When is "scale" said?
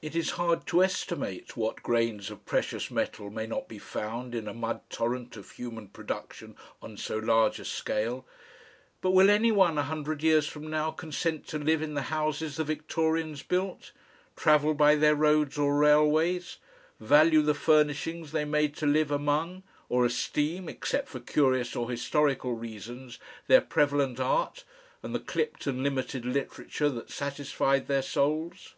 7.64-8.24